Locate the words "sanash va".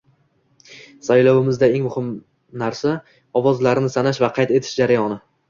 3.99-4.33